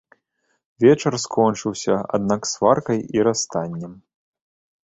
[0.85, 3.93] Вечар скончыўся, аднак, сваркай і расстаннем.